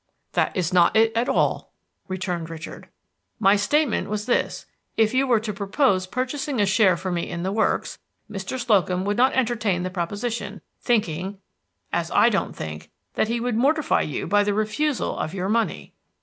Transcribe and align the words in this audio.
"That 0.31 0.57
is 0.57 0.73
not 0.73 0.95
it 0.95 1.11
at 1.15 1.29
all," 1.29 1.71
returned 2.07 2.49
Richard. 2.49 2.89
"My 3.39 3.55
statement 3.55 4.09
was 4.09 4.25
this: 4.25 4.65
If 4.97 5.13
you 5.13 5.27
were 5.27 5.39
to 5.39 5.53
propose 5.53 6.07
purchasing 6.07 6.59
a 6.59 6.65
share 6.65 6.97
for 6.97 7.11
me 7.11 7.29
in 7.29 7.43
the 7.43 7.51
works, 7.51 7.99
Mr. 8.27 8.59
Slocum 8.59 9.05
would 9.05 9.15
not 9.15 9.33
entertain 9.33 9.83
the 9.83 9.91
proposition, 9.91 10.61
thinking 10.79 11.37
as 11.93 12.09
I 12.09 12.29
don't 12.29 12.55
think 12.55 12.89
that 13.13 13.27
he 13.27 13.39
would 13.39 13.55
mortify 13.55 14.01
you 14.01 14.25
by 14.25 14.43
the 14.43 14.55
refusal 14.55 15.15
of 15.19 15.35
your 15.35 15.49
money." 15.49 15.93